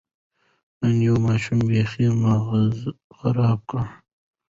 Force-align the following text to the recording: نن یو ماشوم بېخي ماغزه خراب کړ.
نن 0.83 0.95
یو 1.07 1.15
ماشوم 1.25 1.59
بېخي 1.69 2.07
ماغزه 2.21 2.89
خراب 3.17 3.59
کړ. 3.69 3.79